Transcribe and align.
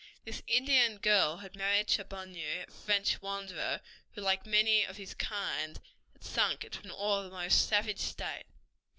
This 0.25 0.41
Indian 0.47 0.97
girl 0.97 1.37
had 1.37 1.55
married 1.55 1.85
Chaboneau, 1.85 2.63
a 2.67 2.71
French 2.71 3.21
wanderer, 3.21 3.81
who 4.15 4.21
like 4.21 4.47
many 4.47 4.81
others 4.83 4.89
of 4.89 4.97
his 4.97 5.13
kind 5.13 5.79
had 6.13 6.23
sunk 6.23 6.63
into 6.63 6.81
an 6.81 6.89
almost 6.89 7.67
savage 7.69 7.99
state. 7.99 8.47